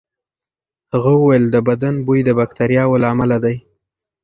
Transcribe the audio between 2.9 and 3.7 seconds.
له امله دی.